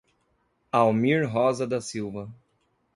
Almir 0.73 1.31
Rosa 1.31 1.67
da 1.67 1.79
Silva 1.79 2.27